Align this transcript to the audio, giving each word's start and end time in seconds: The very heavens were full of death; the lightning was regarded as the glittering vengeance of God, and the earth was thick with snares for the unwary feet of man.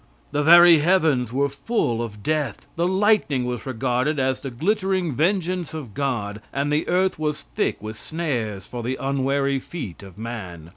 The 0.31 0.41
very 0.41 0.79
heavens 0.79 1.31
were 1.31 1.47
full 1.47 2.01
of 2.01 2.23
death; 2.23 2.65
the 2.75 2.87
lightning 2.87 3.45
was 3.45 3.67
regarded 3.67 4.17
as 4.17 4.39
the 4.39 4.49
glittering 4.49 5.13
vengeance 5.13 5.75
of 5.75 5.93
God, 5.93 6.41
and 6.51 6.71
the 6.73 6.87
earth 6.87 7.19
was 7.19 7.43
thick 7.53 7.83
with 7.83 7.99
snares 7.99 8.65
for 8.65 8.81
the 8.81 8.95
unwary 8.99 9.59
feet 9.59 10.01
of 10.01 10.17
man. 10.17 10.69